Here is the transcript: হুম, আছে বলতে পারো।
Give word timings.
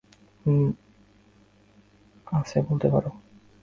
হুম, 0.45 0.67
আছে 2.27 2.57
বলতে 2.61 2.87
পারো। 2.93 3.09